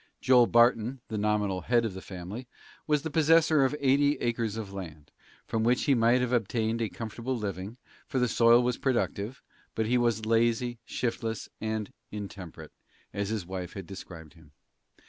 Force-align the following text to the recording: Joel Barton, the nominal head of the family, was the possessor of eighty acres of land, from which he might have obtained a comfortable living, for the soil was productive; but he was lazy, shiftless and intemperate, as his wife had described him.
Joel 0.19 0.47
Barton, 0.47 0.99
the 1.09 1.17
nominal 1.19 1.61
head 1.61 1.85
of 1.85 1.93
the 1.93 2.01
family, 2.01 2.47
was 2.87 3.03
the 3.03 3.11
possessor 3.11 3.63
of 3.65 3.75
eighty 3.79 4.15
acres 4.17 4.57
of 4.57 4.73
land, 4.73 5.11
from 5.45 5.63
which 5.63 5.83
he 5.83 5.93
might 5.93 6.21
have 6.21 6.33
obtained 6.33 6.81
a 6.81 6.89
comfortable 6.89 7.37
living, 7.37 7.77
for 8.07 8.17
the 8.17 8.27
soil 8.27 8.63
was 8.63 8.79
productive; 8.79 9.43
but 9.75 9.85
he 9.85 9.99
was 9.99 10.25
lazy, 10.25 10.79
shiftless 10.85 11.49
and 11.61 11.93
intemperate, 12.09 12.71
as 13.13 13.29
his 13.29 13.45
wife 13.45 13.73
had 13.73 13.85
described 13.85 14.33
him. 14.33 14.53